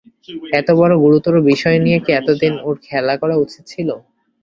[0.59, 3.89] এত বড়ো গুরুতর বিষয় নিয়ে কি এতদিন ওঁর খেলা করা উচিত ছিল?